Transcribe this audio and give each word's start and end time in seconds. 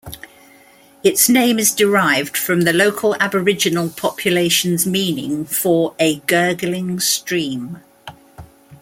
Its 1.03 1.29
name 1.29 1.59
is 1.59 1.75
derived 1.75 2.35
from 2.35 2.61
the 2.61 2.73
local 2.73 3.13
aboriginal 3.19 3.87
population's 3.87 4.83
meaning 4.87 5.45
for, 5.45 5.93
"a 5.99 6.15
gurgling 6.21 6.99
stream". 6.99 7.77